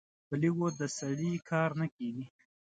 په 0.27 0.35
لږو 0.41 0.67
د 0.79 0.81
سړي 0.97 1.33
کار 1.49 1.69
نه 1.79 1.87
کېږي. 1.95 2.25